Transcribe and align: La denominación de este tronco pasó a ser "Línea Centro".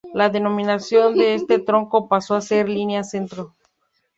La 0.15 0.31
denominación 0.31 1.13
de 1.15 1.35
este 1.35 1.59
tronco 1.59 2.07
pasó 2.07 2.33
a 2.33 2.41
ser 2.41 2.67
"Línea 2.67 3.03
Centro". 3.03 3.53